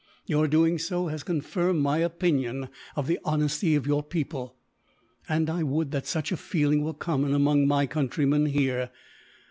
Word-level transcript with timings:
Your 0.25 0.47
doing 0.47 0.79
so 0.79 1.09
has 1.09 1.21
confirmed 1.21 1.79
my 1.83 1.99
opinion 1.99 2.69
of 2.95 3.05
the 3.05 3.19
honesty 3.23 3.75
of 3.75 3.85
your 3.85 4.01
people, 4.01 4.55
and 5.29 5.47
I 5.47 5.61
would 5.61 5.91
that 5.91 6.07
such 6.07 6.31
a 6.31 6.37
feeling 6.37 6.83
were 6.83 6.95
common 6.95 7.35
among 7.35 7.67
my 7.67 7.85
countrymen, 7.85 8.47
here. 8.47 8.89